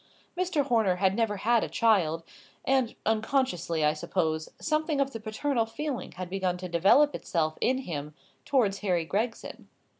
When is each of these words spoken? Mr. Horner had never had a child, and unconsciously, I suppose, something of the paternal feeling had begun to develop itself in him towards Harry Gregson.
Mr. 0.35 0.63
Horner 0.65 0.95
had 0.95 1.15
never 1.15 1.37
had 1.37 1.63
a 1.63 1.69
child, 1.69 2.23
and 2.65 2.95
unconsciously, 3.05 3.85
I 3.85 3.93
suppose, 3.93 4.49
something 4.59 4.99
of 4.99 5.11
the 5.13 5.19
paternal 5.19 5.67
feeling 5.67 6.13
had 6.13 6.27
begun 6.27 6.57
to 6.57 6.67
develop 6.67 7.13
itself 7.13 7.55
in 7.61 7.77
him 7.77 8.15
towards 8.43 8.79
Harry 8.79 9.05
Gregson. 9.05 9.67